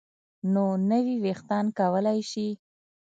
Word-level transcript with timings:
نو 0.53 0.65
نوي 0.89 1.15
ویښتان 1.23 1.65
کولی 1.79 2.19
شي 2.31 2.47